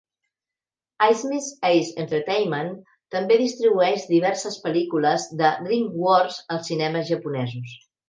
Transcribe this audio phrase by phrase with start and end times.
[1.07, 2.73] Asmik Ace Entertainment
[3.17, 7.83] també distribueix diverses pel·lícules de DreamWorks als cinemes japonesos.